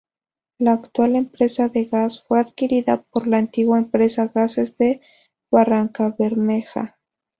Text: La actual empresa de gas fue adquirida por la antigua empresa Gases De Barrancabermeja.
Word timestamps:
La 0.57 0.73
actual 0.73 1.15
empresa 1.15 1.69
de 1.69 1.85
gas 1.85 2.23
fue 2.23 2.39
adquirida 2.39 3.03
por 3.03 3.27
la 3.27 3.37
antigua 3.37 3.77
empresa 3.77 4.31
Gases 4.33 4.75
De 4.75 4.99
Barrancabermeja. 5.51 6.97